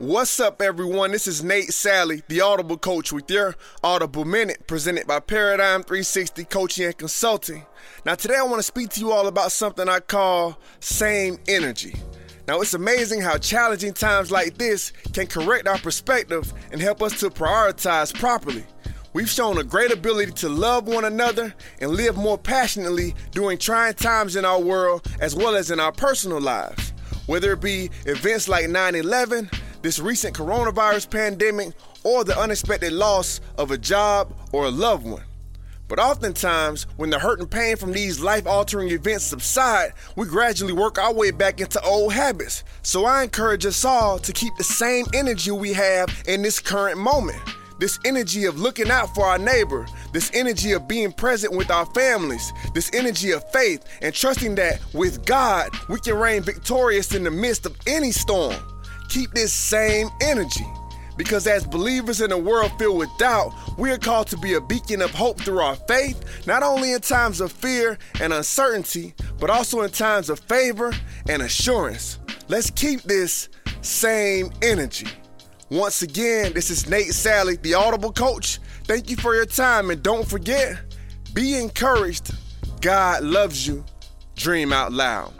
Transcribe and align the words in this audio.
What's 0.00 0.40
up, 0.40 0.62
everyone? 0.62 1.10
This 1.10 1.26
is 1.26 1.44
Nate 1.44 1.68
Salley, 1.68 2.22
the 2.26 2.40
Audible 2.40 2.78
Coach, 2.78 3.12
with 3.12 3.30
your 3.30 3.54
Audible 3.84 4.24
Minute 4.24 4.66
presented 4.66 5.06
by 5.06 5.20
Paradigm 5.20 5.82
360 5.82 6.44
Coaching 6.44 6.86
and 6.86 6.96
Consulting. 6.96 7.66
Now, 8.06 8.14
today 8.14 8.36
I 8.38 8.44
want 8.44 8.60
to 8.60 8.62
speak 8.62 8.88
to 8.92 9.00
you 9.00 9.12
all 9.12 9.26
about 9.26 9.52
something 9.52 9.90
I 9.90 10.00
call 10.00 10.58
same 10.80 11.36
energy. 11.46 11.96
Now, 12.48 12.62
it's 12.62 12.72
amazing 12.72 13.20
how 13.20 13.36
challenging 13.36 13.92
times 13.92 14.30
like 14.30 14.56
this 14.56 14.94
can 15.12 15.26
correct 15.26 15.68
our 15.68 15.76
perspective 15.76 16.50
and 16.72 16.80
help 16.80 17.02
us 17.02 17.20
to 17.20 17.28
prioritize 17.28 18.14
properly. 18.18 18.64
We've 19.12 19.28
shown 19.28 19.58
a 19.58 19.64
great 19.64 19.92
ability 19.92 20.32
to 20.32 20.48
love 20.48 20.88
one 20.88 21.04
another 21.04 21.54
and 21.78 21.90
live 21.90 22.16
more 22.16 22.38
passionately 22.38 23.14
during 23.32 23.58
trying 23.58 23.92
times 23.92 24.34
in 24.34 24.46
our 24.46 24.62
world 24.62 25.06
as 25.20 25.36
well 25.36 25.54
as 25.54 25.70
in 25.70 25.78
our 25.78 25.92
personal 25.92 26.40
lives. 26.40 26.94
Whether 27.26 27.52
it 27.52 27.60
be 27.60 27.90
events 28.06 28.48
like 28.48 28.70
9 28.70 28.94
11, 28.94 29.50
this 29.82 29.98
recent 29.98 30.36
coronavirus 30.36 31.10
pandemic, 31.10 31.74
or 32.04 32.24
the 32.24 32.38
unexpected 32.38 32.92
loss 32.92 33.40
of 33.58 33.70
a 33.70 33.78
job 33.78 34.32
or 34.52 34.64
a 34.64 34.70
loved 34.70 35.06
one. 35.06 35.24
But 35.90 35.98
oftentimes, 35.98 36.86
when 36.98 37.10
the 37.10 37.18
hurt 37.18 37.40
and 37.40 37.50
pain 37.50 37.76
from 37.76 37.90
these 37.90 38.20
life 38.20 38.46
altering 38.46 38.90
events 38.90 39.24
subside, 39.24 39.92
we 40.14 40.24
gradually 40.26 40.72
work 40.72 40.98
our 40.98 41.12
way 41.12 41.32
back 41.32 41.60
into 41.60 41.82
old 41.82 42.12
habits. 42.12 42.62
So 42.82 43.06
I 43.06 43.24
encourage 43.24 43.66
us 43.66 43.84
all 43.84 44.20
to 44.20 44.32
keep 44.32 44.56
the 44.56 44.62
same 44.62 45.06
energy 45.12 45.50
we 45.50 45.72
have 45.72 46.08
in 46.28 46.42
this 46.42 46.60
current 46.60 46.96
moment. 46.96 47.40
This 47.80 47.98
energy 48.04 48.44
of 48.44 48.60
looking 48.60 48.88
out 48.88 49.12
for 49.16 49.24
our 49.24 49.38
neighbor, 49.38 49.84
this 50.12 50.30
energy 50.32 50.72
of 50.72 50.86
being 50.86 51.12
present 51.12 51.56
with 51.56 51.72
our 51.72 51.86
families, 51.86 52.52
this 52.72 52.90
energy 52.94 53.32
of 53.32 53.42
faith 53.50 53.84
and 54.00 54.14
trusting 54.14 54.54
that 54.56 54.80
with 54.94 55.24
God 55.24 55.70
we 55.88 55.98
can 55.98 56.14
reign 56.14 56.42
victorious 56.42 57.14
in 57.14 57.24
the 57.24 57.32
midst 57.32 57.66
of 57.66 57.76
any 57.88 58.12
storm. 58.12 58.54
Keep 59.10 59.32
this 59.32 59.52
same 59.52 60.08
energy. 60.22 60.66
Because 61.16 61.46
as 61.46 61.66
believers 61.66 62.22
in 62.22 62.32
a 62.32 62.38
world 62.38 62.72
filled 62.78 62.96
with 62.96 63.10
doubt, 63.18 63.52
we 63.76 63.90
are 63.90 63.98
called 63.98 64.28
to 64.28 64.38
be 64.38 64.54
a 64.54 64.60
beacon 64.60 65.02
of 65.02 65.10
hope 65.10 65.38
through 65.40 65.58
our 65.58 65.76
faith, 65.76 66.46
not 66.46 66.62
only 66.62 66.92
in 66.92 67.00
times 67.00 67.42
of 67.42 67.52
fear 67.52 67.98
and 68.20 68.32
uncertainty, 68.32 69.12
but 69.38 69.50
also 69.50 69.82
in 69.82 69.90
times 69.90 70.30
of 70.30 70.40
favor 70.40 70.92
and 71.28 71.42
assurance. 71.42 72.18
Let's 72.48 72.70
keep 72.70 73.02
this 73.02 73.48
same 73.82 74.50
energy. 74.62 75.08
Once 75.70 76.02
again, 76.02 76.52
this 76.52 76.70
is 76.70 76.88
Nate 76.88 77.08
Salley, 77.08 77.60
the 77.60 77.74
Audible 77.74 78.12
Coach. 78.12 78.58
Thank 78.84 79.10
you 79.10 79.16
for 79.16 79.34
your 79.34 79.46
time, 79.46 79.90
and 79.90 80.02
don't 80.02 80.26
forget 80.26 80.80
be 81.34 81.56
encouraged. 81.56 82.32
God 82.80 83.22
loves 83.22 83.66
you. 83.66 83.84
Dream 84.36 84.72
out 84.72 84.92
loud. 84.92 85.39